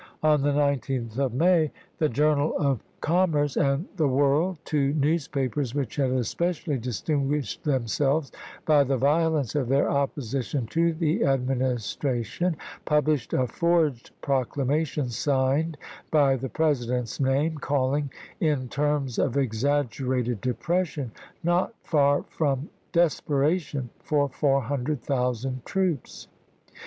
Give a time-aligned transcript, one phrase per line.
[0.23, 1.69] On the 19th of May
[1.99, 2.09] the im.
[2.09, 2.09] 48 ABKAHAM LINCOLN chap.
[2.09, 8.31] ii." Journal of Commerce" and the "World," two newspapers which had especially distinguished themselves
[8.65, 15.77] by the violence of their opposition to the Administration, published a forged proclama tion, signed
[16.09, 18.09] by the President's name, calling,
[18.39, 21.11] in terms of exaggerated depression
[21.43, 26.27] not far from des peration, for four hundred thousand troops.